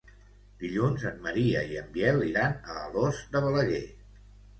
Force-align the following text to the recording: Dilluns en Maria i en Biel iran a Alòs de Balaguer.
Dilluns 0.61 1.03
en 1.09 1.19
Maria 1.25 1.61
i 1.73 1.77
en 1.81 1.91
Biel 1.97 2.23
iran 2.29 2.55
a 2.71 2.79
Alòs 2.87 3.21
de 3.37 3.43
Balaguer. 3.45 3.83